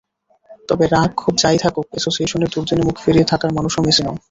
তবে 0.69 0.85
রাগ-ক্ষোভ 0.87 1.33
যা–ই 1.37 1.57
থাকুক, 1.57 1.85
অ্যাসোসিয়েশনের 1.89 2.51
দুর্দিনে 2.53 2.83
মুখ 2.83 2.95
ফিরিয়ে 3.03 3.29
থাকার 3.31 3.51
মানুষও 3.57 3.85
মেসি 3.85 4.01
নন। 4.03 4.15